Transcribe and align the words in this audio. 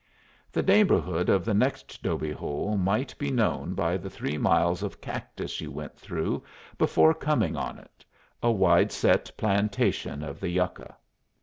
The 0.51 0.63
neighborhood 0.63 1.29
of 1.29 1.45
the 1.45 1.53
next 1.53 2.01
'dobe 2.01 2.33
hole 2.33 2.75
might 2.75 3.15
be 3.19 3.29
known 3.29 3.75
by 3.75 3.97
the 3.97 4.09
three 4.09 4.35
miles 4.35 4.81
of 4.81 4.99
cactus 4.99 5.61
you 5.61 5.69
went 5.71 5.95
through 5.95 6.41
before 6.79 7.13
coming 7.13 7.55
on 7.55 7.77
it, 7.77 8.03
a 8.41 8.49
wide 8.49 8.91
set 8.91 9.29
plantation 9.37 10.23
of 10.23 10.39
the 10.39 10.49
yucca. 10.49 10.97